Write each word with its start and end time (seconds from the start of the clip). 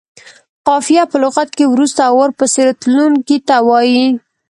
قافیه 0.67 1.03
په 1.11 1.17
لغت 1.23 1.49
کې 1.57 1.65
وروسته 1.73 2.01
او 2.09 2.15
ورپسې 2.21 2.63
تلونکي 2.81 3.37
ته 3.47 3.55
وايي. 3.67 4.07